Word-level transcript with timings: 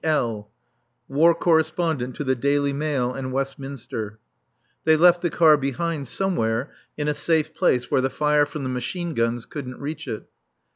L, 0.03 0.49
War 1.07 1.35
Correspondent 1.35 2.15
to 2.15 2.23
the 2.23 2.33
Daily 2.33 2.73
Mail 2.73 3.13
and 3.13 3.31
Westminster. 3.31 4.17
They 4.83 4.95
left 4.97 5.21
the 5.21 5.29
car 5.29 5.57
behind 5.57 6.07
somewhere 6.07 6.71
in 6.97 7.07
a 7.07 7.13
safe 7.13 7.53
place 7.53 7.91
where 7.91 8.01
the 8.01 8.09
fire 8.09 8.47
from 8.47 8.63
the 8.63 8.69
machine 8.69 9.13
guns 9.13 9.45
couldn't 9.45 9.77
reach 9.79 10.07
it. 10.07 10.23